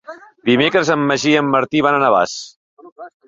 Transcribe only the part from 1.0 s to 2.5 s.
Magí i en Martí van a Navàs.